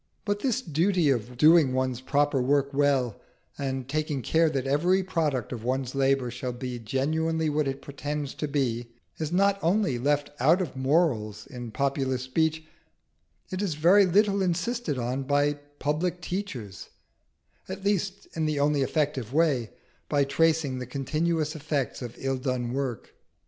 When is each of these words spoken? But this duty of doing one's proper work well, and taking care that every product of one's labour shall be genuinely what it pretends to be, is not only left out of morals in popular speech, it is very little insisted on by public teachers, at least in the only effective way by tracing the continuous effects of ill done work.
But 0.25 0.39
this 0.39 0.63
duty 0.63 1.11
of 1.11 1.37
doing 1.37 1.73
one's 1.75 2.01
proper 2.01 2.41
work 2.41 2.73
well, 2.73 3.21
and 3.55 3.87
taking 3.87 4.23
care 4.23 4.49
that 4.49 4.65
every 4.65 5.03
product 5.03 5.51
of 5.51 5.63
one's 5.63 5.93
labour 5.93 6.31
shall 6.31 6.53
be 6.53 6.79
genuinely 6.79 7.51
what 7.51 7.67
it 7.67 7.83
pretends 7.83 8.33
to 8.33 8.47
be, 8.47 8.89
is 9.19 9.31
not 9.31 9.59
only 9.61 9.99
left 9.99 10.31
out 10.39 10.59
of 10.59 10.75
morals 10.75 11.45
in 11.45 11.69
popular 11.69 12.17
speech, 12.17 12.65
it 13.51 13.61
is 13.61 13.75
very 13.75 14.07
little 14.07 14.41
insisted 14.41 14.97
on 14.97 15.21
by 15.21 15.53
public 15.77 16.19
teachers, 16.19 16.89
at 17.69 17.83
least 17.85 18.27
in 18.33 18.47
the 18.47 18.59
only 18.59 18.81
effective 18.81 19.31
way 19.33 19.69
by 20.09 20.23
tracing 20.23 20.79
the 20.79 20.87
continuous 20.87 21.55
effects 21.55 22.01
of 22.01 22.15
ill 22.17 22.37
done 22.37 22.73
work. 22.73 23.13